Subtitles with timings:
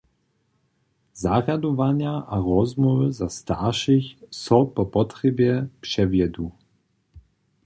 [1.13, 6.51] Zarjadowanja a rozmołwy za staršich so po potrjebje přewjedu.